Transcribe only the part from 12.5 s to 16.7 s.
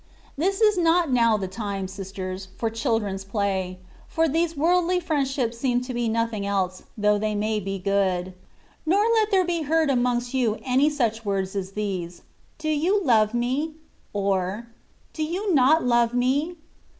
Do you love me?" or," Do you not love me?''